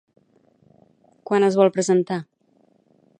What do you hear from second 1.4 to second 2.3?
es vol presentar?